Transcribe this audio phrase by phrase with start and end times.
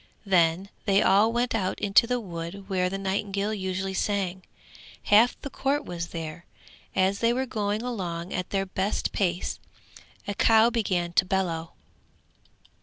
[0.25, 4.41] Then they all went out into the wood where the nightingale usually sang.
[5.03, 6.47] Half the court was there.
[6.95, 9.59] As they were going along at their best pace
[10.27, 11.73] a cow began to bellow.